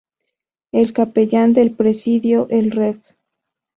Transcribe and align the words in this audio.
El 0.71 0.93
capellán 0.93 1.53
del 1.53 1.75
presidio, 1.75 2.47
el 2.49 2.71
Rev. 2.71 3.03